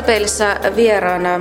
[0.00, 1.40] Vastapeilissä vieraana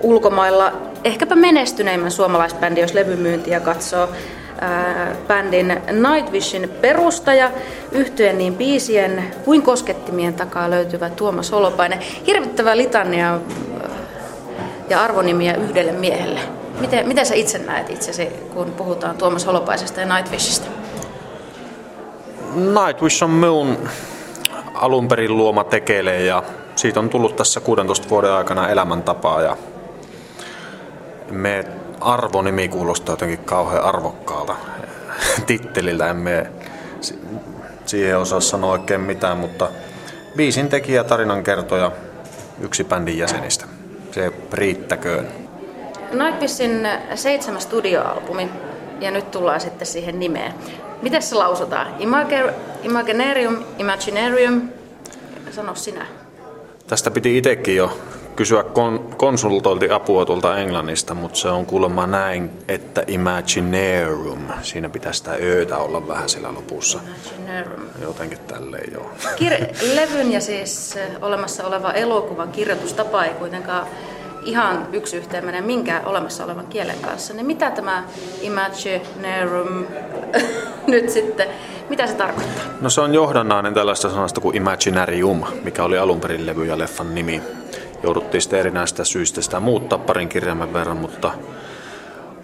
[0.00, 0.72] ulkomailla
[1.04, 4.08] ehkäpä menestyneimmän suomalaisbändi, jos levymyyntiä katsoo,
[5.28, 7.50] bändin Nightwishin perustaja,
[7.92, 11.98] yhtyen niin biisien kuin koskettimien takaa löytyvä Tuomas Holopainen.
[12.26, 13.40] Hirvittävä litania
[14.88, 16.40] ja arvonimiä yhdelle miehelle.
[16.80, 20.66] Miten, miten sä itse näet itsesi, kun puhutaan Tuomas Holopaisesta ja Nightwishista?
[22.54, 23.88] Nightwish on minun
[24.74, 26.42] alun perin luoma tekele ja
[26.76, 29.56] siitä on tullut tässä 16 vuoden aikana elämäntapaa ja
[31.30, 31.64] me
[32.00, 34.56] arvonimi kuulostaa jotenkin kauhean arvokkaalta
[35.46, 36.10] titteliltä.
[36.10, 36.46] Emme
[37.86, 39.68] siihen osaa sanoa oikein mitään, mutta
[40.36, 41.92] biisin tekijä, tarinan kertoja,
[42.60, 43.64] yksi bändin jäsenistä.
[44.12, 45.28] Se riittäköön.
[46.12, 48.50] Nightwishin seitsemäs studioalbumi
[49.00, 50.54] ja nyt tullaan sitten siihen nimeen.
[51.02, 51.94] Miten se lausutaan?
[51.98, 54.68] Imager, imaginarium, imaginarium,
[55.50, 56.06] sano sinä.
[56.86, 57.98] Tästä piti itsekin jo
[58.36, 64.38] kysyä kon, konsultoilti apua tuolta Englannista, mutta se on kuulemma näin, että imaginarium.
[64.62, 66.98] Siinä pitäisi sitä öötä olla vähän sillä lopussa.
[67.38, 67.82] Imaginarium.
[68.02, 69.10] Jotenkin tälleen joo.
[69.24, 73.86] Kir- levyn ja siis olemassa oleva elokuvan kirjoitustapa ei kuitenkaan
[74.44, 78.04] ihan yksi yhteen mene minkään olemassa olevan kielen kanssa, niin mitä tämä
[78.40, 79.86] imaginarium
[80.86, 81.48] nyt sitten,
[81.88, 82.64] mitä se tarkoittaa?
[82.80, 87.14] No se on johdannainen tällaista sanasta kuin imaginarium, mikä oli alun perin levy ja leffan
[87.14, 87.42] nimi.
[88.02, 91.30] Jouduttiin sitten erinäistä syistä sitä muuttaa parin kirjaimen verran, mutta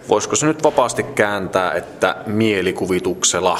[0.09, 3.59] voisiko se nyt vapaasti kääntää, että mielikuvituksella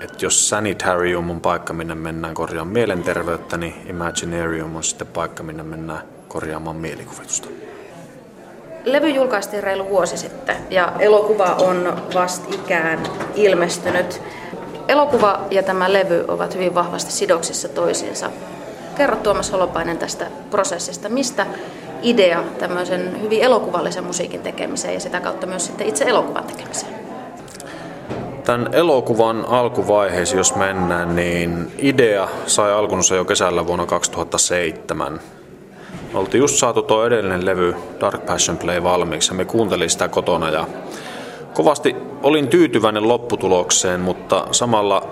[0.00, 5.62] että jos sanitarium on paikka, minne mennään korjaamaan mielenterveyttä, niin imaginarium on sitten paikka, minne
[5.62, 7.48] mennään korjaamaan mielikuvitusta.
[8.84, 12.98] Levy julkaistiin reilu vuosi sitten ja elokuva on vastikään
[13.34, 14.22] ilmestynyt.
[14.88, 18.30] Elokuva ja tämä levy ovat hyvin vahvasti sidoksissa toisiinsa.
[18.96, 21.46] Kerro Tuomas Holopainen tästä prosessista, mistä
[22.02, 26.94] idea tämmöisen hyvin elokuvallisen musiikin tekemiseen ja sitä kautta myös sitten itse elokuvan tekemiseen?
[28.44, 35.20] Tämän elokuvan alkuvaiheessa, jos mennään, niin idea sai alkunsa jo kesällä vuonna 2007.
[36.12, 40.08] Me oltiin just saatu tuo edellinen levy Dark Passion Play valmiiksi ja me kuuntelin sitä
[40.08, 40.66] kotona ja
[41.56, 45.08] kovasti olin tyytyväinen lopputulokseen, mutta samalla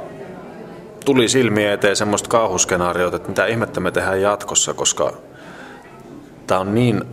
[1.05, 5.13] tuli silmiä eteen semmoista kauhuskenaariota, että mitä ihmettä me tehdään jatkossa, koska
[6.47, 7.05] tämä on niin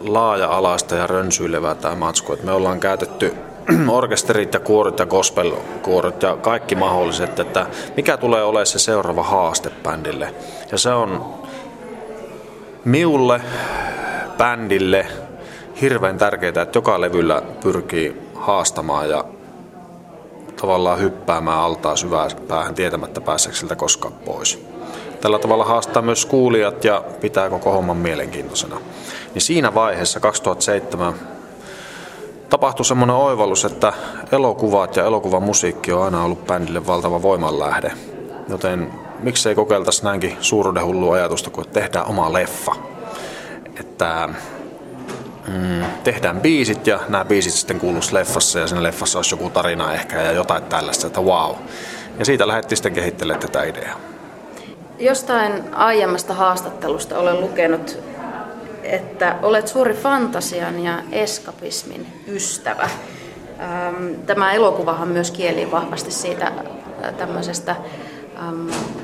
[0.00, 3.34] laaja-alaista ja rönsyilevää tämä matsku, että me ollaan käytetty
[3.88, 7.66] orkesterit ja kuorit ja gospel-kuorit ja kaikki mahdolliset, että
[7.96, 10.34] mikä tulee olemaan se seuraava haaste bändille.
[10.72, 11.34] Ja se on
[12.84, 13.40] miulle,
[14.38, 15.06] bändille
[15.80, 19.24] hirveän tärkeää, että joka levyllä pyrkii haastamaan ja
[20.60, 24.66] tavallaan hyppäämään altaa syvään päähän tietämättä pääseekö siltä koskaan pois.
[25.20, 28.80] Tällä tavalla haastaa myös kuulijat ja pitää koko homman mielenkiintoisena.
[29.34, 31.14] Niin siinä vaiheessa 2007
[32.50, 33.92] tapahtui semmoinen oivallus, että
[34.32, 37.92] elokuvat ja elokuvan musiikki on aina ollut bändille valtava voimanlähde.
[38.48, 42.74] Joten miksei kokeiltaisi näinkin suuruuden hullua ajatusta, kun tehdään oma leffa.
[43.80, 44.28] Että
[45.50, 49.92] mm, tehdään biisit ja nämä biisit sitten kuuluisi leffassa ja siinä leffassa olisi joku tarina
[49.92, 51.54] ehkä ja jotain tällaista, että wow.
[52.18, 54.00] Ja siitä lähdettiin sitten kehittelemään tätä ideaa.
[54.98, 57.98] Jostain aiemmasta haastattelusta olen lukenut,
[58.82, 62.88] että olet suuri fantasian ja eskapismin ystävä.
[64.26, 66.52] Tämä elokuvahan myös kieli vahvasti siitä
[67.18, 67.76] tämmöisestä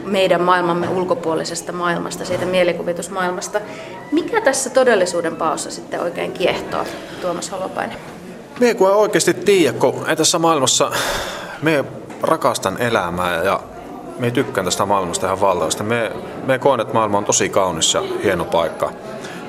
[0.05, 3.61] meidän maailmamme ulkopuolisesta maailmasta, siitä mielikuvitusmaailmasta.
[4.13, 6.85] Mikä tässä todellisuuden paossa sitten oikein kiehtoo,
[7.21, 7.99] Tuomas Holopainen?
[8.61, 10.91] Me kun oikeasti tiedä, kun ei tässä maailmassa,
[11.63, 11.85] me
[12.23, 13.61] rakastan elämää ja
[14.19, 15.83] me tykkään tästä maailmasta ihan valtavasti.
[15.83, 16.13] Me,
[16.47, 18.93] me koen, että maailma on tosi kaunis ja hieno paikka.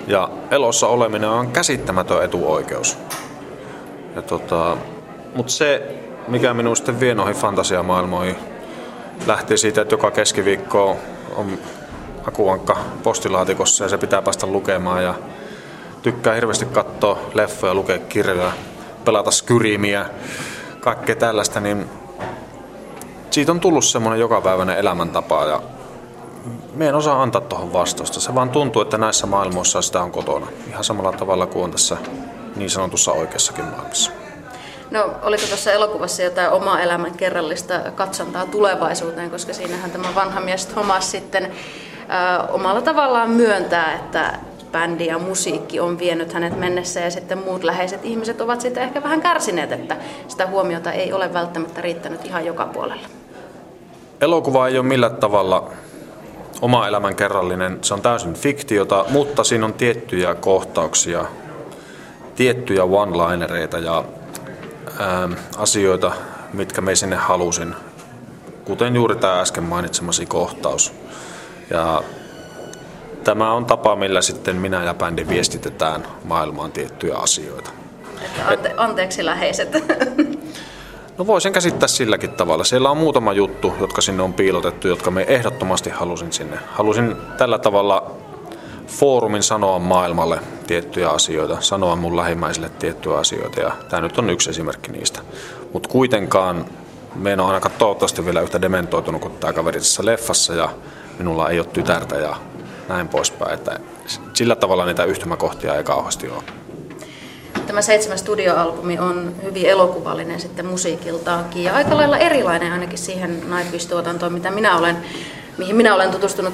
[0.07, 2.97] Ja elossa oleminen on käsittämätön etuoikeus.
[4.15, 4.77] Ja tota,
[5.35, 5.95] Mutta se,
[6.27, 8.35] mikä minun sitten vie noihin fantasiamaailmoihin,
[9.27, 10.97] lähtee siitä, että joka keskiviikko
[11.35, 11.59] on
[12.27, 15.13] akuankka postilaatikossa ja se pitää päästä lukemaan ja
[16.01, 18.51] tykkää hirveästi katsoa leffoja, lukea kirjoja,
[19.05, 20.05] pelata skyrimiä,
[20.79, 21.89] kaikkea tällaista, niin
[23.31, 25.61] siitä on tullut semmoinen jokapäiväinen elämäntapa ja
[26.73, 28.19] me en osaa antaa tuohon vastausta.
[28.19, 30.47] Se vaan tuntuu, että näissä maailmoissa sitä on kotona.
[30.67, 31.97] Ihan samalla tavalla kuin on tässä
[32.55, 34.11] niin sanotussa oikeassakin maailmassa.
[34.91, 40.65] No, oliko tuossa elokuvassa jotain oma elämän kerrallista katsontaa tulevaisuuteen, koska siinähän tämä vanha mies
[40.65, 41.51] Thomas sitten
[42.49, 44.39] omalla tavallaan myöntää, että
[44.71, 49.03] bändi ja musiikki on vienyt hänet mennessä ja sitten muut läheiset ihmiset ovat sitten ehkä
[49.03, 53.07] vähän kärsineet, että sitä huomiota ei ole välttämättä riittänyt ihan joka puolella.
[54.21, 55.69] Elokuva ei ole millään tavalla
[56.61, 57.79] oma elämän kerrallinen.
[57.81, 61.25] Se on täysin fiktiota, mutta siinä on tiettyjä kohtauksia,
[62.35, 64.03] tiettyjä one-linereita ja
[64.99, 66.11] ää, asioita,
[66.53, 67.75] mitkä me sinne halusin.
[68.65, 70.93] Kuten juuri tämä äsken mainitsemasi kohtaus.
[71.69, 72.03] Ja
[73.23, 77.69] tämä on tapa, millä sitten minä ja bändi viestitetään maailmaan tiettyjä asioita.
[78.45, 79.69] Ante, anteeksi läheiset.
[81.17, 82.63] No voisin käsittää silläkin tavalla.
[82.63, 86.57] Siellä on muutama juttu, jotka sinne on piilotettu, jotka me ehdottomasti halusin sinne.
[86.67, 88.11] Halusin tällä tavalla
[88.87, 94.49] foorumin sanoa maailmalle tiettyjä asioita, sanoa mun lähimmäisille tiettyjä asioita ja tämä nyt on yksi
[94.49, 95.19] esimerkki niistä.
[95.73, 96.65] Mutta kuitenkaan
[97.15, 100.69] me en ole ainakaan toivottavasti vielä yhtä dementoitunut kuin tämä kaveri tässä leffassa ja
[101.17, 102.35] minulla ei ole tytärtä ja
[102.89, 103.53] näin poispäin.
[103.53, 103.79] Että
[104.33, 106.43] sillä tavalla niitä yhtymäkohtia ei kauheasti ole.
[107.67, 114.33] Tämä seitsemäs studioalbumi on hyvin elokuvallinen sitten musiikiltaankin ja aika lailla erilainen ainakin siihen Nightwish-tuotantoon,
[114.33, 114.97] mitä minä olen,
[115.57, 116.53] mihin minä olen tutustunut.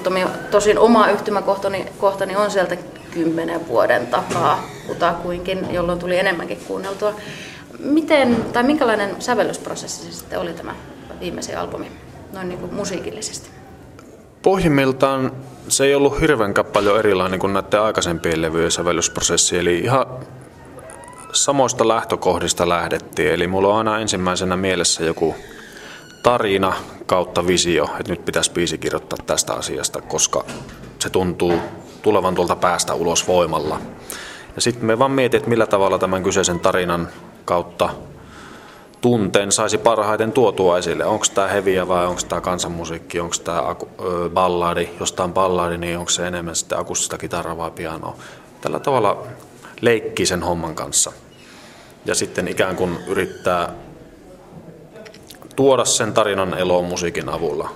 [0.51, 2.77] Tosin oma yhtymäkohtani kohtani on sieltä
[3.12, 7.13] kymmenen vuoden takaa kutakuinkin, jolloin tuli enemmänkin kuunneltua.
[7.80, 10.75] Miten, tai minkälainen sävellysprosessi se sitten oli tämä
[11.19, 11.92] viimeisin albumi,
[12.33, 13.50] noin niin kuin musiikillisesti?
[14.44, 15.31] Pohjimmiltaan
[15.68, 19.57] se ei ollut hirveän paljon erilainen kuin näiden aikaisempien levyjen sävellysprosessi.
[19.57, 20.06] Eli ihan
[21.34, 23.31] samoista lähtökohdista lähdettiin.
[23.31, 25.36] Eli mulla on aina ensimmäisenä mielessä joku
[26.24, 26.74] tarina
[27.06, 30.45] kautta visio, että nyt pitäisi biisi kirjoittaa tästä asiasta, koska
[31.00, 31.60] se tuntuu
[32.01, 33.81] tulevan tuolta päästä ulos voimalla.
[34.56, 37.07] Ja sitten me vaan mietin, että millä tavalla tämän kyseisen tarinan
[37.45, 37.90] kautta
[39.04, 41.06] tunteen saisi parhaiten tuotua esille.
[41.06, 43.76] Onko tämä heviä vai onko tämä kansanmusiikki, onko tämä
[44.30, 44.90] balladi.
[45.00, 48.16] Jos tämä on balladi, niin onko se enemmän sitten akustista kitaraa vai pianoa.
[48.62, 49.24] Tällä tavalla
[49.82, 51.12] leikkii sen homman kanssa.
[52.06, 53.74] Ja sitten ikään kuin yrittää
[55.56, 57.70] tuoda sen tarinan eloon musiikin avulla.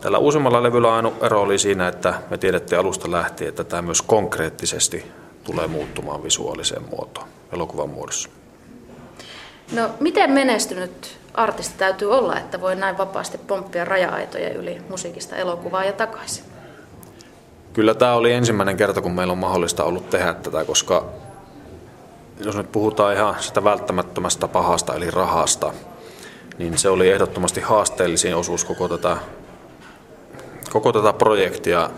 [0.00, 4.02] Tällä uusimmalla levyllä ainoa ero oli siinä, että me tiedettiin alusta lähtien, että tämä myös
[4.02, 5.12] konkreettisesti
[5.44, 8.28] tulee muuttumaan visuaaliseen muotoon elokuvan muodossa.
[9.72, 15.84] No, miten menestynyt artisti täytyy olla, että voi näin vapaasti pomppia raja-aitoja yli musiikista elokuvaa
[15.84, 16.44] ja takaisin?
[17.72, 21.04] Kyllä tämä oli ensimmäinen kerta, kun meillä on mahdollista ollut tehdä tätä, koska
[22.44, 25.72] jos nyt puhutaan ihan sitä välttämättömästä pahasta eli rahasta,
[26.58, 29.16] niin se oli ehdottomasti haasteellisin osuus koko tätä,
[30.72, 31.90] koko tätä projektia.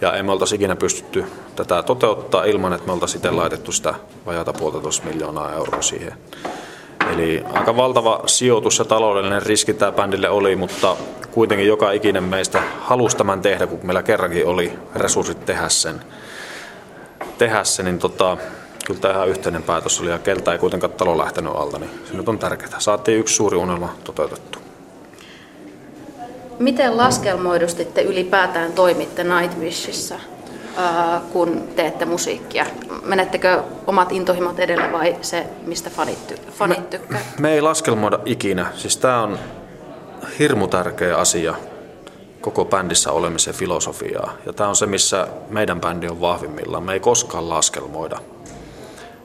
[0.00, 1.24] Ja emme oltaisi ikinä pystytty
[1.56, 3.94] tätä toteuttaa ilman, että me oltaisiin laitettu sitä
[4.26, 6.12] vajata puolitoista miljoonaa euroa siihen.
[7.12, 10.96] Eli aika valtava sijoitus ja taloudellinen riski tämä bändille oli, mutta
[11.32, 16.00] kuitenkin joka ikinen meistä halusi tämän tehdä, kun meillä kerrankin oli resurssit tehdä sen.
[17.38, 18.36] Tehdä sen niin tota,
[18.86, 22.16] kyllä tämä ihan yhteinen päätös oli ja keltä ei kuitenkaan talo lähtenyt alta, niin se
[22.16, 22.80] nyt on tärkeää.
[22.80, 24.58] Saatiin yksi suuri unelma toteutettu.
[26.58, 30.14] Miten laskelmoidustitte ylipäätään toimitte Nightwishissa,
[31.32, 32.66] kun teette musiikkia?
[33.02, 37.18] Menettekö omat intohimot edellä vai se, mistä fanit, ty- fanit tykkää?
[37.18, 38.66] Me, me ei laskelmoida ikinä.
[38.74, 39.38] Siis tämä on
[40.38, 41.54] hirmu tärkeä asia
[42.40, 44.32] koko bändissä olemisen filosofiaa.
[44.46, 46.82] Ja tämä on se, missä meidän bändi on vahvimmillaan.
[46.82, 48.18] Me ei koskaan laskelmoida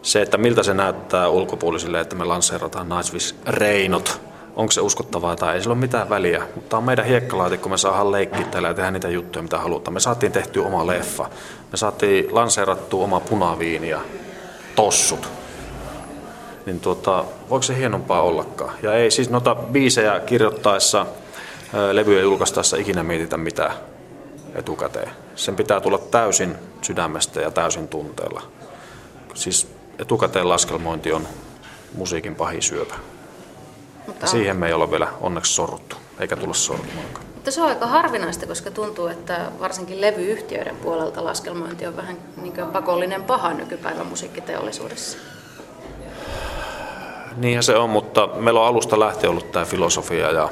[0.02, 4.22] se, että miltä se näyttää ulkopuolisille, että me lanseerataan Nightwish Reinot,
[4.56, 6.48] onko se uskottavaa tai ei sillä ole mitään väliä.
[6.56, 9.94] Mutta on meidän hiekkalaatikko, me saadaan leikkiä täällä ja tehdä niitä juttuja, mitä halutaan.
[9.94, 11.30] Me saatiin tehtyä oma leffa,
[11.72, 14.02] me saatiin lanseerattua oma punaviini ja
[14.76, 15.30] tossut.
[16.66, 18.74] Niin tuota, voiko se hienompaa ollakaan?
[18.84, 21.06] Ja ei siis noita biisejä kirjoittaessa,
[21.92, 23.74] levyjä julkaistaessa ikinä mietitä mitään
[24.56, 25.12] etukäteen.
[25.36, 28.42] Sen pitää tulla täysin sydämestä ja täysin tunteella.
[29.34, 29.68] Siis
[30.00, 31.28] etukäteen laskelmointi on
[31.94, 32.96] musiikin pahin syöpä.
[34.08, 37.06] Mutta Siihen me ei ole vielä onneksi sorruttu, eikä tulla sortumaan.
[37.34, 42.54] Mutta se on aika harvinaista, koska tuntuu, että varsinkin levyyhtiöiden puolelta laskelmointi on vähän niin
[42.74, 45.18] pakollinen paha nykypäivän musiikkiteollisuudessa.
[47.38, 50.50] Niinhän se on, mutta meillä on alusta lähtien ollut tämä filosofia ja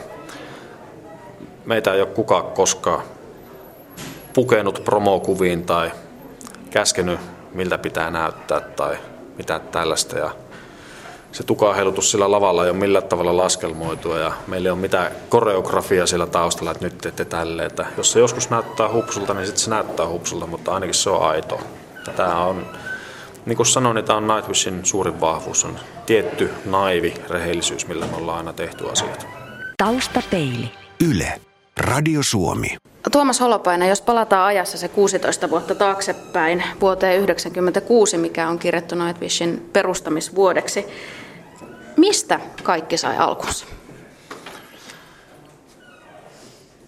[1.66, 3.02] meitä ei ole kukaan koskaan
[4.34, 5.92] pukenut promokuviin tai
[6.70, 7.20] käskenyt
[7.54, 8.98] miltä pitää näyttää tai
[9.38, 10.18] mitä tällaista.
[10.18, 10.32] Ja
[11.32, 16.08] se tukaheilutus sillä lavalla ei ole millään tavalla laskelmoitua ja meillä ei ole mitään koreografia
[16.08, 17.66] sillä taustalla, että nyt teette tälle.
[17.66, 21.30] Että jos se joskus näyttää hupsulta, niin sitten se näyttää hupsulta, mutta ainakin se on
[21.30, 21.60] aito.
[22.16, 22.66] Tämä on,
[23.46, 28.18] niin kuin sanoin, niin tämä on Nightwishin suurin vahvuus, on tietty naivi rehellisyys, millä me
[28.18, 29.28] ollaan aina tehty asiat.
[29.78, 30.72] Taustapeili.
[31.10, 31.42] Yle.
[31.80, 32.78] Radio Suomi.
[33.12, 39.70] Tuomas Holopainen, jos palataan ajassa se 16 vuotta taaksepäin vuoteen 1996, mikä on kirjattu Nightwishin
[39.74, 40.86] perustamisvuodeksi,
[42.00, 43.66] mistä kaikki sai alkunsa?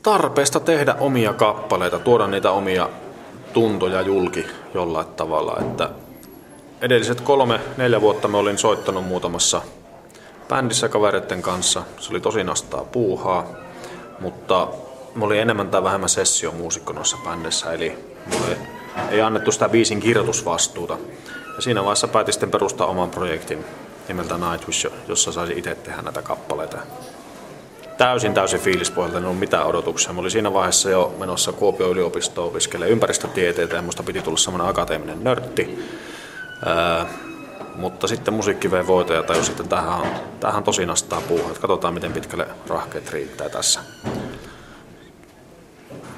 [0.03, 2.89] tarpeesta tehdä omia kappaleita, tuoda niitä omia
[3.53, 5.57] tuntoja julki jollain tavalla.
[5.61, 5.89] Että
[6.81, 9.61] edelliset kolme, neljä vuotta mä olin soittanut muutamassa
[10.49, 11.83] bändissä kavereiden kanssa.
[11.99, 13.47] Se oli tosi nastaa puuhaa,
[14.19, 14.67] mutta
[15.15, 17.97] mä olin enemmän tai vähemmän sessiomuusikko noissa bändissä, eli
[18.33, 18.57] mulle
[19.09, 20.97] ei annettu sitä biisin kirjoitusvastuuta.
[21.55, 23.65] Ja siinä vaiheessa päätin sitten perustaa oman projektin
[24.07, 26.77] nimeltä Nightwish, jossa saisi itse tehdä näitä kappaleita.
[27.97, 30.13] Täysin täysin fiilispohjalta, en ollut mitään odotuksia.
[30.13, 34.69] Mä olin siinä vaiheessa jo menossa Kuopion yliopistoon opiskelemaan ympäristötieteitä ja musta piti tulla semmoinen
[34.69, 35.85] akateeminen nörtti.
[36.65, 37.05] Ää,
[37.75, 40.07] mutta sitten musiikki vei voita ja tajusin, että tähän on,
[40.39, 41.47] tämähän on tosi nastaa puuhaa.
[41.47, 43.79] Että katsotaan, miten pitkälle rahkeet riittää tässä.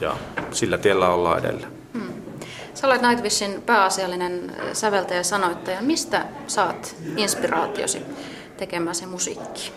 [0.02, 0.18] Ja
[0.52, 1.83] sillä tiellä ollaan edelleen.
[2.84, 5.82] Sä olet Nightwishin pääasiallinen säveltäjä ja sanoittaja.
[5.82, 8.02] Mistä saat inspiraatiosi
[8.58, 9.72] tekemään se musiikki?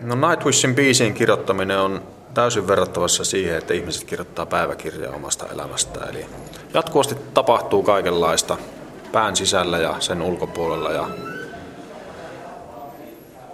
[0.00, 2.02] No Nightwishin biisien kirjoittaminen on
[2.34, 6.10] täysin verrattavassa siihen, että ihmiset kirjoittaa päiväkirjaa omasta elämästään.
[6.10, 6.26] Eli
[6.74, 8.56] jatkuvasti tapahtuu kaikenlaista
[9.12, 11.08] pään sisällä ja sen ulkopuolella ja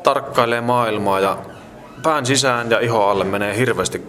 [0.02, 1.36] tarkkailee maailmaa ja
[2.02, 4.02] pään sisään ja iho alle menee hirveästi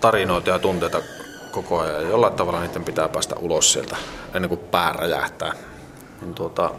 [0.00, 1.02] tarinoita ja tunteita
[1.50, 2.02] koko ajan.
[2.02, 3.96] Ja jollain tavalla niiden pitää päästä ulos sieltä
[4.34, 5.52] ennen kuin pää räjähtää.
[6.20, 6.70] Niin tuota,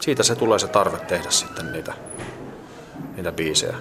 [0.00, 1.94] siitä se tulee se tarve tehdä sitten niitä,
[3.16, 3.76] niitä biisejä.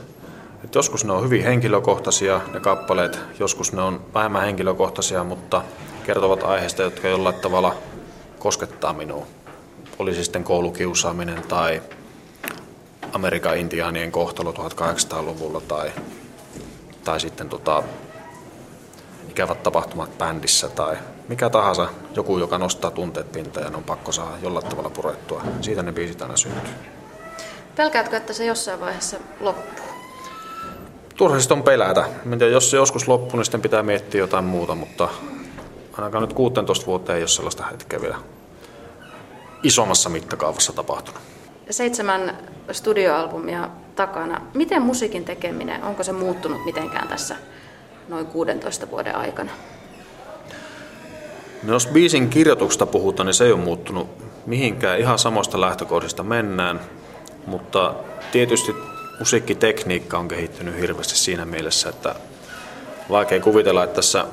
[0.63, 5.61] Et joskus ne on hyvin henkilökohtaisia ne kappaleet, joskus ne on vähemmän henkilökohtaisia, mutta
[6.05, 7.75] kertovat aiheista, jotka jollain tavalla
[8.39, 9.27] koskettaa minua.
[9.99, 11.81] Olisi sitten koulukiusaaminen tai
[13.15, 15.91] Amerikan intiaanien kohtalo 1800-luvulla tai,
[17.03, 17.83] tai sitten tota,
[19.29, 24.37] ikävät tapahtumat bändissä tai mikä tahansa, joku, joka nostaa tunteet pintaan ja on pakko saada
[24.41, 25.41] jollain tavalla purettua.
[25.61, 26.73] Siitä ne biisit aina syntyy.
[27.75, 29.85] Pelkäätkö, että se jossain vaiheessa loppuu?
[31.15, 32.05] Turha on pelätä.
[32.25, 35.09] Miten, jos se joskus loppuu, niin sitten pitää miettiä jotain muuta, mutta
[35.93, 38.17] ainakaan nyt 16 vuotta ei ole sellaista hetkeä vielä
[39.63, 41.21] isommassa mittakaavassa tapahtunut.
[41.69, 42.37] Seitsemän
[42.71, 44.41] studioalbumia takana.
[44.53, 47.35] Miten musiikin tekeminen, onko se muuttunut mitenkään tässä
[48.07, 49.51] noin 16 vuoden aikana?
[51.63, 54.07] No jos biisin kirjoituksesta puhutaan, niin se ei ole muuttunut
[54.45, 54.99] mihinkään.
[54.99, 56.79] Ihan samoista lähtökohdista mennään,
[57.47, 57.93] mutta
[58.31, 58.75] tietysti
[59.19, 62.15] musiikkitekniikka on kehittynyt hirveästi siinä mielessä, että
[63.09, 64.25] vaikea kuvitella, että tässä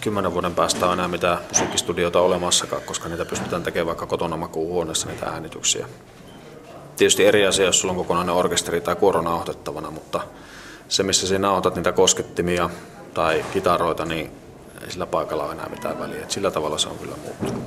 [0.00, 5.08] kymmenen vuoden päästä on enää mitään musiikkistudiota olemassakaan, koska niitä pystytään tekemään vaikka kotona makuuhuoneessa
[5.08, 5.86] niitä äänityksiä.
[6.98, 10.20] Tietysti eri asia, jos sulla on kokonainen orkesteri tai kuoro nauhoitettavana, mutta
[10.88, 12.70] se, missä sinä nauhoitat niitä koskettimia
[13.14, 14.30] tai kitaroita, niin
[14.82, 16.22] ei sillä paikalla ole enää mitään väliä.
[16.22, 17.64] Et sillä tavalla se on kyllä muuttunut.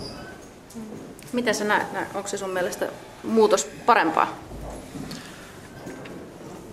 [1.33, 2.87] Miten sä näet, onko se sun mielestä
[3.23, 4.27] muutos parempaa?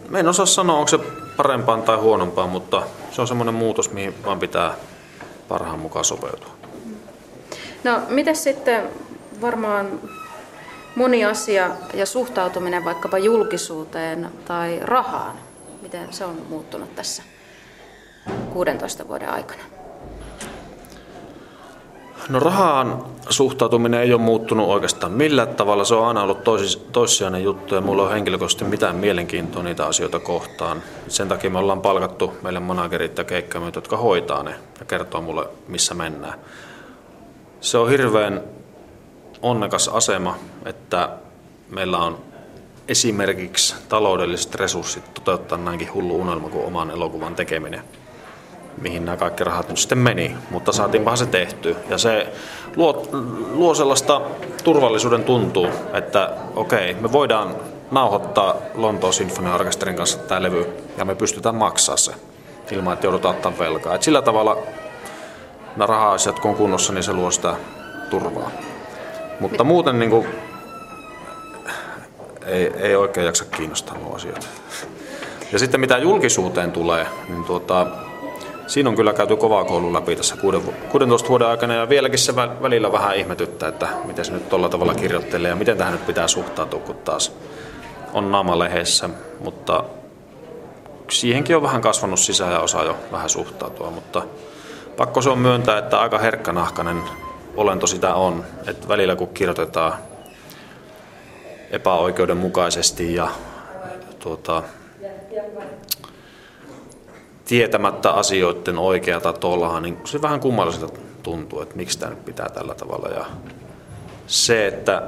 [0.09, 0.99] Mä en osaa sanoa, onko se
[1.37, 4.75] parempaan tai huonompaan, mutta se on semmoinen muutos, mihin vaan pitää
[5.49, 6.51] parhaan mukaan sopeutua.
[7.85, 8.83] No, miten sitten
[9.41, 10.01] varmaan
[10.99, 15.37] moni asia ja suhtautuminen vaikkapa julkisuuteen tai rahaan,
[15.83, 17.23] miten se on muuttunut tässä
[18.53, 19.63] 16 vuoden aikana?
[22.29, 25.85] No rahaan suhtautuminen ei ole muuttunut oikeastaan millään tavalla.
[25.85, 26.45] Se on aina ollut
[26.93, 30.83] toissijainen juttu ja mulla on henkilökohtaisesti mitään mielenkiintoa niitä asioita kohtaan.
[31.09, 35.49] Sen takia me ollaan palkattu meille managerit ja keikkamyyt, jotka hoitaa ne ja kertoo mulle,
[35.69, 36.39] missä mennään.
[37.61, 38.43] Se on hirveän
[39.43, 41.09] onnekas asema, että
[41.71, 42.19] meillä on
[42.89, 47.83] esimerkiksi taloudelliset resurssit toteuttaa näinkin hullu unelma kuin oman elokuvan tekeminen
[48.81, 51.77] mihin nämä kaikki rahat nyt sitten meni, mutta saatiinpahan se tehty.
[51.89, 52.33] Ja se
[52.77, 53.09] luo,
[53.53, 54.21] luo sellaista
[54.65, 57.57] turvallisuuden tuntuu, että okei, me voidaan
[57.91, 60.67] nauhoittaa Lontoon Sinfoniaorkesterin kanssa tämä levy
[60.97, 62.13] ja me pystytään maksaa se
[62.71, 63.95] ilman, että joudutaan ottaa velkaa.
[63.95, 64.57] Et sillä tavalla
[65.77, 67.55] nämä raha-asiat kun on kunnossa, niin se luo sitä
[68.11, 68.51] turvaa.
[69.41, 70.27] Mutta muuten niin kuin,
[72.47, 74.49] ei, ei oikein jaksa kiinnostaa nuo asiat.
[75.53, 77.87] Ja sitten mitä julkisuuteen tulee, niin tuota,
[78.67, 80.37] siinä on kyllä käyty kovaa koulun läpi tässä
[80.91, 81.75] 16 vuoden aikana.
[81.75, 85.79] Ja vieläkin se välillä vähän ihmetyttää, että miten se nyt tuolla tavalla kirjoittelee ja miten
[85.79, 87.33] tähän nyt pitää suhtautua, kun taas
[88.13, 89.85] on naamalehdessä, mutta
[91.11, 94.23] siihenkin on vähän kasvanut sisään ja osaa jo vähän suhtautua, mutta
[94.97, 97.03] pakko se on myöntää, että aika herkkänahkainen
[97.59, 99.95] olento sitä on, että välillä kun kirjoitetaan
[101.71, 103.29] epäoikeudenmukaisesti ja
[104.19, 104.63] tuota,
[107.45, 112.75] tietämättä asioiden oikeata tolaa, niin se vähän kummalliselta tuntuu, että miksi tämä nyt pitää tällä
[112.75, 113.09] tavalla.
[113.09, 113.27] Ja
[114.27, 115.03] se, että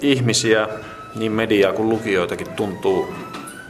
[0.00, 0.68] ihmisiä,
[1.14, 3.14] niin mediaa kuin lukijoitakin tuntuu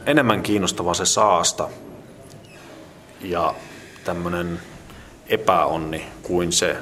[0.05, 1.67] enemmän kiinnostavaa se saasta
[3.21, 3.53] ja
[4.05, 4.59] tämmöinen
[5.29, 6.77] epäonni kuin se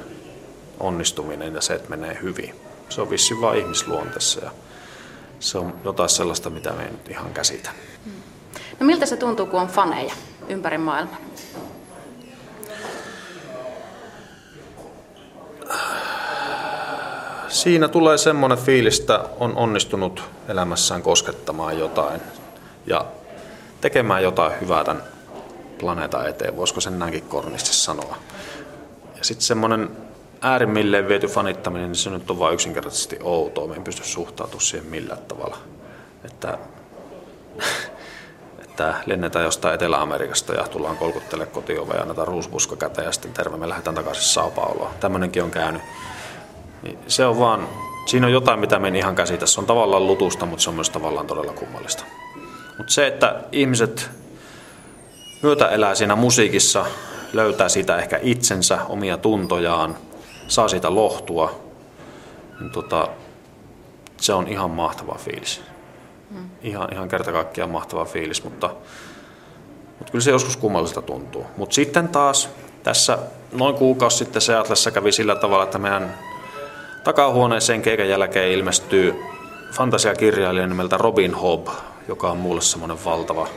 [0.80, 2.54] onnistuminen ja se, että menee hyvin.
[2.88, 4.50] Se on vissi vain ihmisluonteessa ja
[5.40, 7.70] se on jotain sellaista, mitä me ei nyt ihan käsitä.
[8.80, 10.14] No miltä se tuntuu, kun on faneja
[10.48, 11.18] ympäri maailmaa?
[17.48, 22.20] Siinä tulee semmoinen fiilis, että on onnistunut elämässään koskettamaan jotain
[22.86, 23.06] ja
[23.80, 25.02] tekemään jotain hyvää tämän
[25.78, 28.16] planeetan eteen, voisiko sen näinkin kornisti sanoa.
[29.18, 30.05] Ja sitten semmoinen
[30.40, 33.66] äärimmilleen viety fanittaminen, niin se nyt on vain yksinkertaisesti outoa.
[33.66, 35.58] Me ei pysty suhtautumaan siihen millään tavalla.
[36.24, 36.58] Että,
[38.64, 43.56] että lennetään jostain Etelä-Amerikasta ja tullaan kolkuttelemaan kotioveen ja annetaan ruuspuska käteen ja sitten terve,
[43.56, 44.90] me lähdetään takaisin Sao Pauloon.
[45.00, 45.82] Tämmöinenkin on käynyt.
[46.82, 47.68] Niin se on vaan,
[48.06, 49.46] siinä on jotain, mitä me en ihan käsitä.
[49.46, 52.04] Se on tavallaan lutusta, mutta se on myös tavallaan todella kummallista.
[52.78, 54.10] Mutta se, että ihmiset
[55.42, 56.86] myötä elää siinä musiikissa,
[57.32, 59.96] löytää siitä ehkä itsensä, omia tuntojaan,
[60.48, 61.60] saa siitä lohtua,
[62.60, 63.08] niin tota,
[64.16, 65.62] se on ihan mahtava fiilis.
[66.30, 66.50] Mm.
[66.62, 68.70] Ihan, ihan kerta kaikkiaan mahtava fiilis, mutta,
[69.98, 71.46] mutta kyllä se joskus kummalliselta tuntuu.
[71.56, 72.48] Mutta sitten taas
[72.82, 73.18] tässä
[73.52, 76.14] noin kuukausi sitten Seatlessa kävi sillä tavalla, että meidän
[77.04, 79.14] takahuoneeseen keikan jälkeen ilmestyy
[79.72, 81.68] fantasiakirjailija nimeltä Robin Hobb,
[82.08, 83.48] joka on mulle semmoinen valtava,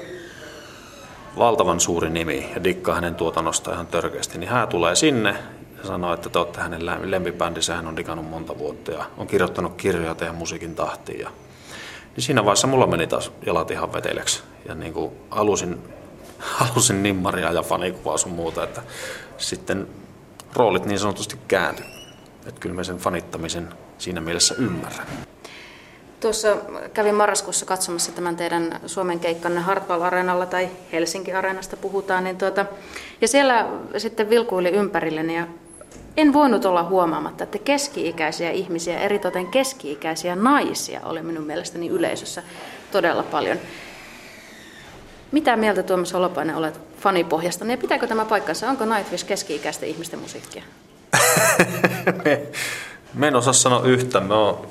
[1.37, 5.35] valtavan suuri nimi ja dikkaa hänen tuotannosta ihan törkeästi, niin hän tulee sinne
[5.79, 9.75] ja sanoo, että te olette hänen lempibändinsä, hän on digannut monta vuotta ja on kirjoittanut
[9.75, 11.19] kirjoja teidän musiikin tahtiin.
[11.19, 11.29] Ja,
[12.15, 15.77] niin siinä vaiheessa mulla meni taas jalat ihan veteleksi ja niin kuin halusin,
[16.39, 18.81] halusin nimmaria ja fanikuvaa sun muuta, että
[19.37, 19.87] sitten
[20.53, 21.85] roolit niin sanotusti kääntyi.
[22.47, 25.07] Että kyllä mä sen fanittamisen siinä mielessä ymmärrän.
[26.19, 26.57] Tuossa
[26.93, 32.23] kävin marraskuussa katsomassa tämän teidän Suomen keikkanne Hartwall Areenalla tai Helsinki Areenasta puhutaan.
[32.23, 32.65] Niin tuota,
[33.21, 35.47] ja siellä sitten vilkuili ympärilleni ja
[36.17, 42.43] en voinut olla huomaamatta, että keski-ikäisiä ihmisiä, eritoten keski-ikäisiä naisia oli minun mielestäni yleisössä
[42.91, 43.57] todella paljon.
[45.31, 47.65] Mitä mieltä Tuomas Holopainen olet fanipohjasta?
[47.65, 48.69] Ja pitääkö tämä paikkansa?
[48.69, 50.63] Onko Nightwish keski-ikäisten ihmisten musiikkia?
[53.13, 54.19] me, en osaa sanoa yhtä.
[54.19, 54.67] Me on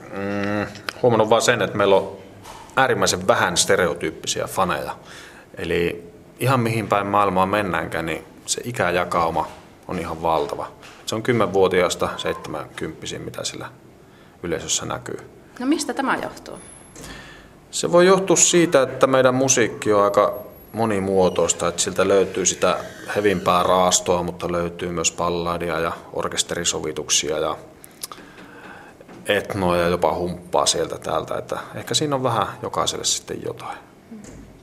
[0.00, 0.66] mm,
[1.02, 2.16] huomannut vain sen, että meillä on
[2.76, 4.96] äärimmäisen vähän stereotyyppisiä faneja.
[5.58, 9.48] Eli ihan mihin päin maailmaa mennäänkään, niin se ikäjakauma
[9.88, 10.72] on ihan valtava.
[11.06, 13.70] Se on 10-vuotiaasta 70 mitä sillä
[14.42, 15.18] yleisössä näkyy.
[15.58, 16.58] No mistä tämä johtuu?
[17.70, 20.38] Se voi johtua siitä, että meidän musiikki on aika
[20.72, 22.78] monimuotoista, että siltä löytyy sitä
[23.16, 27.56] hevimpää raastoa, mutta löytyy myös palladia ja orkesterisovituksia ja
[29.26, 33.78] etnoa ja jopa humppaa sieltä täältä, että ehkä siinä on vähän jokaiselle sitten jotain.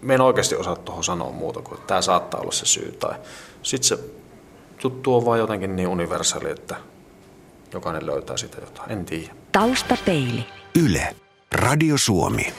[0.01, 2.91] Me en oikeasti osaa tuohon sanoa muuta kuin, että tämä saattaa olla se syy.
[2.99, 3.15] Tai
[3.63, 3.99] sitten se
[4.84, 6.76] tuttu on vaan jotenkin niin universaali, että
[7.74, 8.91] jokainen löytää sitä jotain.
[8.91, 9.34] En tiedä.
[9.52, 10.46] Taustapeili.
[10.86, 11.15] Yle.
[11.52, 12.54] Radio Suomi.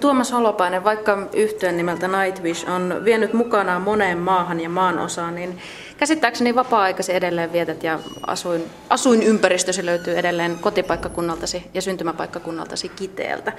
[0.00, 5.58] Tuomas Holopainen, vaikka yhtyön nimeltä Nightwish on vienyt mukanaan moneen maahan ja maan osaan, niin
[5.96, 13.52] käsittääkseni vapaa-aikasi edelleen vietät ja asuin, asuinympäristösi löytyy edelleen kotipaikkakunnaltasi ja syntymäpaikkakunnaltasi Kiteeltä.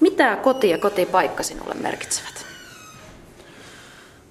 [0.00, 2.35] Mitä koti ja kotipaikka sinulle merkitsevät?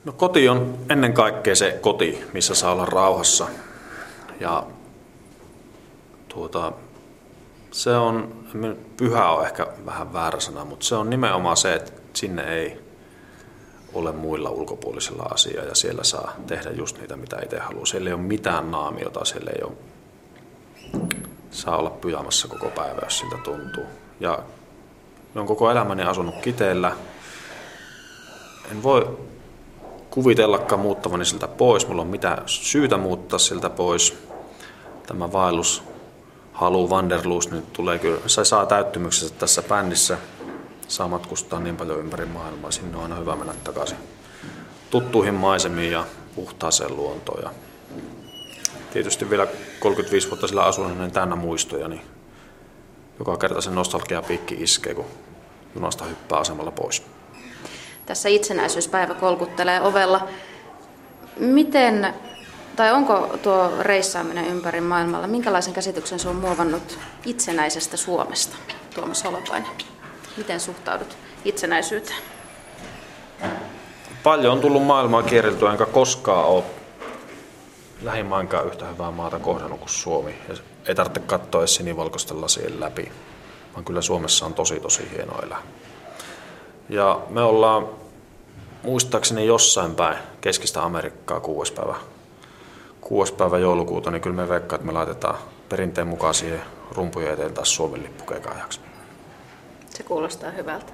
[0.05, 3.47] No koti on ennen kaikkea se koti, missä saa olla rauhassa.
[4.39, 4.63] Ja
[6.27, 6.71] tuota,
[7.71, 8.33] se on,
[8.97, 12.79] pyhä on ehkä vähän väärä sana, mutta se on nimenomaan se, että sinne ei
[13.93, 17.85] ole muilla ulkopuolisilla asiaa ja siellä saa tehdä just niitä, mitä itse haluaa.
[17.85, 19.73] Siellä ei ole mitään naamiota, siellä ei ole,
[21.51, 23.85] saa olla pyjamassa koko päivä, jos siltä tuntuu.
[24.19, 24.39] Ja
[25.35, 26.91] olen koko elämäni asunut kiteellä.
[28.71, 29.17] En voi
[30.15, 31.87] kuvitellakaan muuttavani siltä pois.
[31.87, 34.17] Mulla on mitään syytä muuttaa siltä pois.
[35.07, 35.83] Tämä vaellus
[36.53, 40.17] halu Wanderlust nyt tulee kyllä, se saa täyttymyksensä tässä bändissä.
[40.87, 43.97] Saa matkustaa niin paljon ympäri maailmaa, sinne on aina hyvä mennä takaisin
[44.89, 47.43] tuttuihin maisemiin ja puhtaaseen luontoon.
[47.43, 47.49] Ja
[48.93, 49.47] tietysti vielä
[49.79, 52.01] 35 vuotta sillä asunut, niin täynnä muistoja, niin
[53.19, 55.05] joka kerta se nostalgia piikki iskee, kun
[55.75, 57.03] junasta hyppää asemalla pois.
[58.05, 60.27] Tässä itsenäisyyspäivä kolkuttelee ovella.
[61.37, 62.13] Miten
[62.75, 68.55] tai onko tuo reissaaminen ympäri maailmalla, minkälaisen käsityksen se on muovannut itsenäisestä Suomesta,
[68.95, 69.69] Tuomas Holopainen?
[70.37, 72.19] Miten suhtaudut itsenäisyyteen?
[74.23, 76.63] Paljon on tullut maailmaa kierreltyä, enkä koskaan ole
[78.01, 80.35] lähimainkaan yhtä hyvää maata kohdannut kuin Suomi.
[80.49, 80.55] Ja
[80.87, 83.11] ei tarvitse katsoa edes sinivalkoisten lasien läpi,
[83.73, 85.61] vaan kyllä Suomessa on tosi tosi hieno elää.
[86.89, 87.87] Ja me ollaan
[88.83, 91.95] muistaakseni jossain päin keskistä Amerikkaa kuudes päivä,
[93.01, 95.37] kuudes päivä joulukuuta, niin kyllä me veikkaan, että me laitetaan
[95.69, 98.79] perinteen mukaan siihen rumpujen eteen taas Suomen lippukekaajaksi.
[99.89, 100.93] Se kuulostaa hyvältä.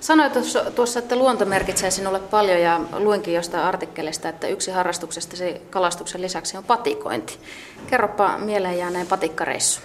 [0.00, 0.32] Sanoit
[0.74, 6.56] tuossa, että luonto merkitsee sinulle paljon ja luinkin jostain artikkelista, että yksi harrastuksestasi kalastuksen lisäksi
[6.56, 7.38] on patikointi.
[7.86, 9.80] Kerropa mieleen jääneen patikkareissu.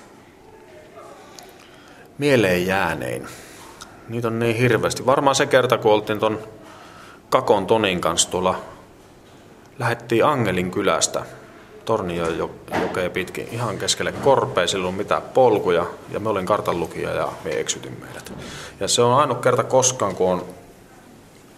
[2.18, 3.28] Mieleen jäänein.
[4.10, 5.06] Niitä on niin hirveästi.
[5.06, 6.40] Varmaan se kerta, kun oltiin ton
[7.30, 8.60] Kakon Tonin kanssa tuolla,
[9.80, 11.26] lähettiin Angelin kylästä
[11.86, 12.38] Tornion
[12.82, 17.98] jokeen pitkin ihan keskelle korpea, sillä mitään polkuja ja me olin kartanlukija ja me eksytin
[18.02, 18.34] meidät.
[18.80, 20.46] Ja se on ainut kerta koskaan, kun on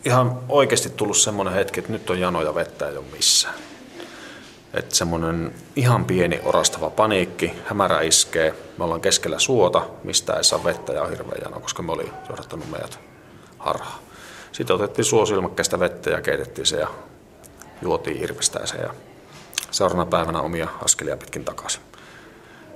[0.05, 3.55] ihan oikeasti tullut semmoinen hetki, että nyt on janoja vettä ei ole missään.
[4.73, 10.63] Että semmoinen ihan pieni orastava paniikki, hämärä iskee, me ollaan keskellä suota, mistä ei saa
[10.63, 12.99] vettä ja on hirveä jano, koska me oli johdattanut meidät
[13.57, 13.99] harhaan.
[14.51, 16.87] Sitten otettiin suosilmakkeesta vettä ja keitettiin se ja
[17.81, 18.93] juotiin irvistäiseen ja
[19.71, 21.81] seuraavana päivänä omia askelia pitkin takaisin.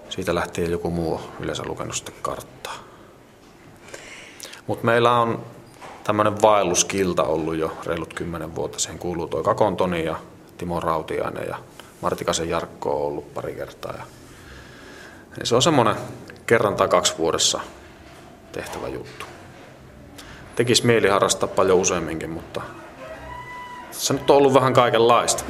[0.10, 2.74] Siitä lähtien joku muu yleensä lukenut sitten karttaa.
[4.68, 5.46] Mutta meillä on
[6.04, 8.80] tämmöinen vaelluskilta ollut jo reilut kymmenen vuotta.
[8.80, 10.16] Siihen kuuluu toi Kakontoni ja
[10.58, 11.58] Timo Rautiainen ja
[12.04, 13.94] Martikasen Jarkko on ollut pari kertaa.
[15.39, 15.96] Ja se on semmoinen
[16.46, 17.60] kerran tai kaksi vuodessa
[18.52, 19.26] tehtävä juttu.
[20.56, 22.62] Tekisi mieli harrastaa paljon useamminkin, mutta
[23.92, 25.44] se nyt on ollut vähän kaikenlaista.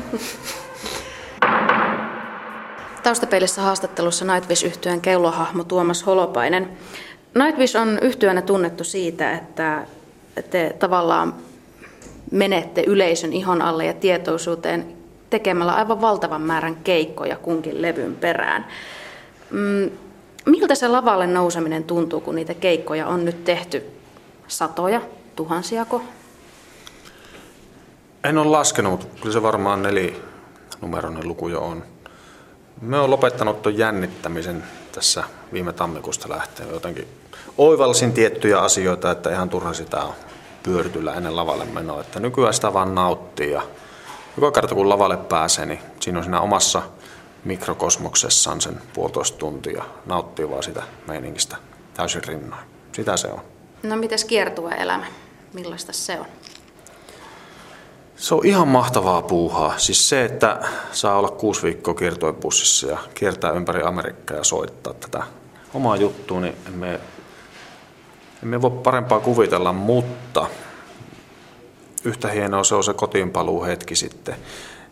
[3.04, 6.78] Taustapeilissä haastattelussa nightwish yhtyön kellohahmo Tuomas Holopainen.
[7.36, 9.86] Nightwish on yhtyönä tunnettu siitä, että
[10.50, 11.34] te tavallaan
[12.32, 15.03] menette yleisön ihon alle ja tietoisuuteen
[15.34, 18.66] tekemällä aivan valtavan määrän keikkoja kunkin levyn perään.
[19.52, 19.90] Mm,
[20.46, 23.84] miltä se lavalle nouseminen tuntuu, kun niitä keikkoja on nyt tehty
[24.48, 25.02] satoja,
[25.36, 26.02] tuhansiako?
[28.24, 31.84] En ole laskenut, kyllä se varmaan nelinumeroinen luku jo on.
[32.82, 36.70] Me on lopettanut tuon jännittämisen tässä viime tammikuusta lähtien.
[36.70, 37.08] Jotenkin
[37.58, 40.14] oivalsin tiettyjä asioita, että ihan turha sitä on
[40.64, 42.02] pyörityllä ennen lavalle menoa.
[42.02, 43.62] Että nykyään sitä vaan nauttii ja
[44.38, 46.82] joka kerta kun lavalle pääsee, niin siinä on siinä omassa
[47.46, 49.84] mikrokosmoksessaan sen puolitoista tuntia.
[50.06, 51.58] Nauttii vaan sitä meiningistä
[51.94, 52.62] täysin rinnoin.
[52.92, 53.42] Sitä se on.
[53.84, 55.06] No mitäs kiertuva elämä?
[55.54, 56.26] Millaista se on?
[58.16, 59.78] Se on ihan mahtavaa puuhaa.
[59.78, 60.60] Siis se, että
[60.92, 65.24] saa olla kuusi viikkoa kiertoibussissa ja kiertää ympäri Amerikkaa ja soittaa tätä
[65.74, 67.00] omaa juttua, niin emme,
[68.44, 70.48] emme voi parempaa kuvitella, mutta
[72.06, 74.36] yhtä hienoa se on se kotiinpaluu hetki sitten.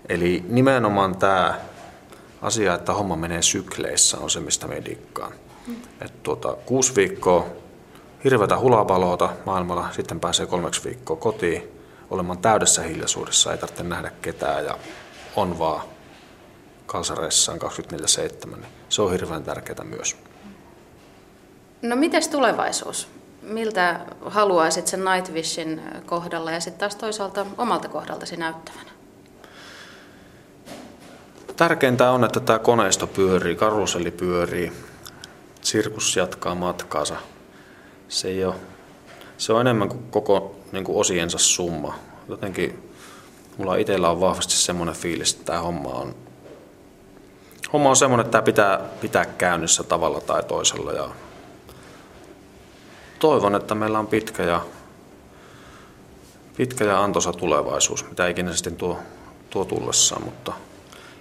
[0.10, 1.60] Eli nimenomaan tämä
[2.42, 5.34] asia, että homma menee sykleissä, on se, mistä me dikkaan.
[6.02, 7.46] Et tuota, kuusi viikkoa
[8.24, 11.72] hirveätä hulapaloota maailmalla, sitten pääsee kolmeksi viikkoa kotiin,
[12.10, 14.78] olemaan täydessä hiljaisuudessa, ei tarvitse nähdä ketään ja
[15.36, 15.82] on vaan
[16.86, 20.16] kalsareissaan 24-7, niin se on hirveän tärkeää myös.
[21.82, 23.08] No mites tulevaisuus?
[23.42, 28.92] Miltä haluaisit sen Nightwishin kohdalla ja sitten taas toisaalta omalta kohdaltasi näyttävänä?
[31.56, 34.72] Tärkeintä on, että tämä koneisto pyörii, karuselli pyörii,
[35.62, 37.16] sirkus jatkaa matkaansa.
[38.10, 38.56] Se, ei ole,
[39.38, 41.96] se on enemmän kuin koko niin kuin osiensa summa.
[42.28, 42.92] Jotenkin
[43.58, 46.16] mulla itsellä on vahvasti semmoinen fiilis, että tämä homma on,
[47.74, 50.92] homma on semmoinen, että tämä pitää pitää käynnissä tavalla tai toisella.
[50.92, 51.10] Ja
[53.22, 54.62] toivon, että meillä on pitkä ja,
[56.58, 58.98] pitkä ja antoisa tulevaisuus, mitä ikinä sitten tuo,
[59.50, 60.54] tuo tullessaan, mutta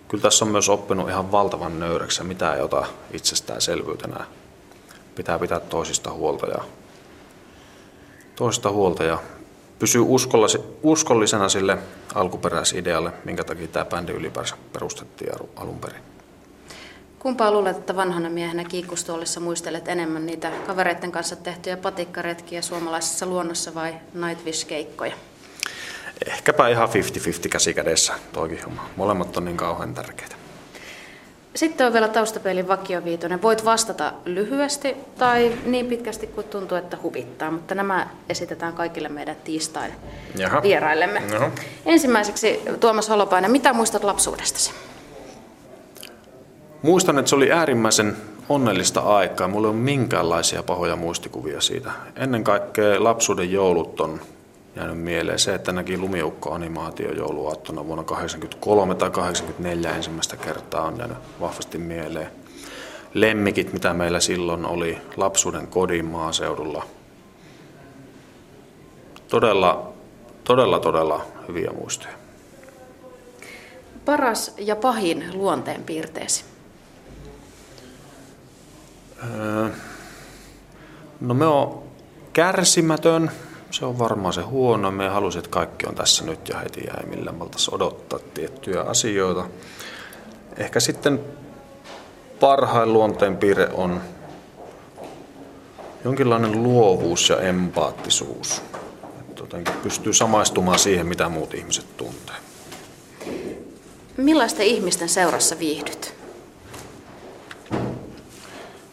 [0.09, 4.25] kyllä tässä on myös oppinut ihan valtavan nöyräksi, mitä ei ota itsestäänselvyytenä.
[5.15, 6.65] Pitää pitää toisista huolta ja
[8.37, 9.19] toista huolta ja
[9.79, 10.03] pysyy
[10.83, 11.79] uskollisena sille
[12.15, 16.10] alkuperäisidealle, minkä takia tämä bändi ylipäänsä perustettiin alun perin.
[17.21, 23.75] Kumpaa luulet, että vanhana miehenä kiikkustuolissa muistelet enemmän niitä kavereiden kanssa tehtyjä patikkaretkiä suomalaisessa luonnossa
[23.75, 25.13] vai Nightwish-keikkoja?
[26.27, 26.93] Ehkäpä ihan 50-50
[27.51, 28.91] käsikädessä toikin homma.
[28.97, 30.37] Molemmat on niin kauhean tärkeitä.
[31.55, 33.43] Sitten on vielä taustapeilin vakioviitonen.
[33.43, 39.37] Voit vastata lyhyesti tai niin pitkästi kuin tuntuu, että huvittaa, mutta nämä esitetään kaikille meidän
[39.45, 39.93] tiistain
[40.37, 40.63] Jaha.
[40.63, 41.23] vieraillemme.
[41.33, 41.51] Jaha.
[41.87, 44.73] Ensimmäiseksi Tuomas Holopainen, mitä muistat lapsuudestasi?
[46.83, 48.17] Muistan, että se oli äärimmäisen
[48.49, 49.49] onnellista aikaa.
[49.49, 51.91] Mulla ei ole minkäänlaisia pahoja muistikuvia siitä.
[52.17, 54.21] Ennen kaikkea lapsuuden joulut on
[54.77, 55.39] jäänyt mieleen.
[55.39, 62.31] Se, että näki lumiukko-animaatio jouluaattona vuonna 1983 tai 1984 ensimmäistä kertaa on jäänyt vahvasti mieleen.
[63.15, 66.85] Lemmikit, mitä meillä silloin oli lapsuuden kodin maaseudulla.
[69.29, 69.93] todella,
[70.45, 72.15] todella, todella hyviä muistoja.
[74.05, 76.50] Paras ja pahin luonteen piirteesi?
[79.25, 79.69] Öö,
[81.21, 81.83] no me on
[82.33, 83.31] kärsimätön,
[83.71, 84.91] se on varmaan se huono.
[84.91, 89.45] Me halusin, että kaikki on tässä nyt ja heti jäi millään maltas odottaa tiettyjä asioita.
[90.57, 91.21] Ehkä sitten
[92.41, 94.01] parhain luonteen piirre on
[96.05, 98.63] jonkinlainen luovuus ja empaattisuus.
[99.31, 102.37] Että pystyy samaistumaan siihen, mitä muut ihmiset tuntee.
[104.17, 106.20] Millaisten ihmisten seurassa viihdyt?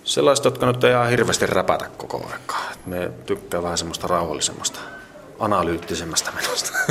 [0.08, 2.72] Sellaiset, jotka nyt ei ihan hirveästi räpätä koko aikaa.
[2.86, 4.80] Me tykkää vähän semmoista rauhallisemmasta,
[5.40, 6.72] analyyttisemmästä menosta.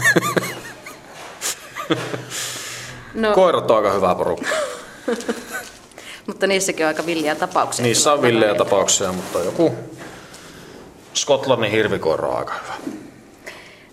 [3.15, 3.35] No.
[3.35, 4.49] Koirat on aika hyvä porukka.
[6.27, 7.83] mutta niissäkin on aika villiä tapauksia.
[7.83, 9.75] Niissä on villiä tapauksia, mutta joku
[11.15, 12.75] Skotlannin hirvikoira on aika hyvä.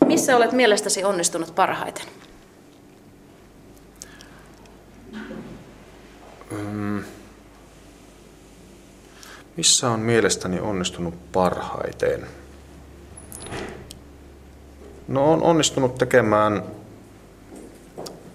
[0.05, 2.05] Missä olet mielestäsi onnistunut parhaiten?
[6.51, 6.92] Mm.
[9.57, 12.27] Missä on mielestäni onnistunut parhaiten?
[15.07, 16.63] No on onnistunut tekemään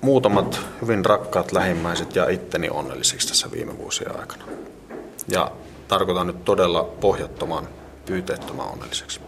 [0.00, 4.44] muutamat hyvin rakkaat lähimmäiset ja itteni onnellisiksi tässä viime vuosien aikana.
[5.28, 5.50] Ja
[5.88, 7.68] tarkoitan nyt todella pohjattoman,
[8.06, 9.20] pyyteettömän onnelliseksi.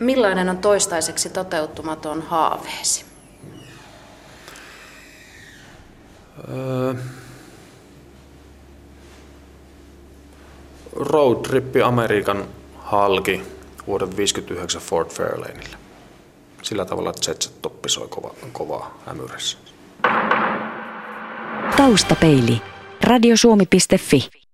[0.00, 3.04] Millainen on toistaiseksi toteutumaton haaveesi?
[6.48, 6.94] Öö,
[10.96, 12.44] roadtrippi Amerikan
[12.78, 13.42] halki
[13.86, 15.76] vuoden 59 Fort Fairlaneille.
[16.62, 17.12] Sillä tavalla,
[17.62, 19.58] toppi soi kova, kovaa hämyrässä.
[21.76, 22.62] Taustapeili.
[23.02, 24.34] Radiosuomi.fi